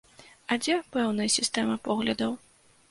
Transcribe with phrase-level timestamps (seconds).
[0.53, 2.31] А дзе пэўная сістэма поглядаў?